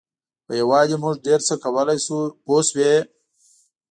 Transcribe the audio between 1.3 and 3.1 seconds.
څه کولای شو پوه شوې!.